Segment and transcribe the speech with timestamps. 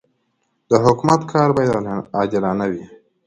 [0.69, 1.77] د حکومت کار باید
[2.17, 2.83] عادلانه وي.